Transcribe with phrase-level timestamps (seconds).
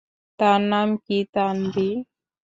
[0.39, 1.89] তার নাম কি তানভি?